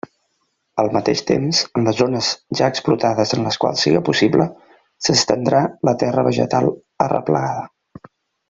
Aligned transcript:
Al 0.83 0.87
mateix 0.95 1.19
temps, 1.31 1.59
en 1.79 1.85
les 1.87 1.99
zones 1.99 2.29
ja 2.61 2.69
explotades 2.73 3.35
en 3.37 3.45
les 3.49 3.59
quals 3.65 3.85
siga 3.87 4.03
possible, 4.09 4.49
s'estendrà 5.09 5.63
la 5.91 5.97
terra 6.05 6.29
vegetal 6.33 6.75
arreplegada. 7.09 7.67